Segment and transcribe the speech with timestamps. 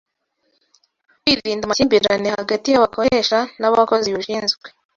[1.21, 4.65] kwirinda amakimbirane hagati y'abakoresha n'abakozi bashinzwe